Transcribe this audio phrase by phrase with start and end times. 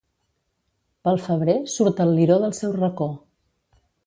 [1.07, 3.11] Pel febrer surt el liró del seu racó.